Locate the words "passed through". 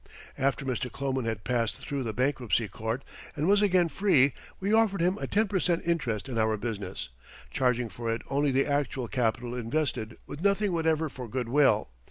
1.43-2.01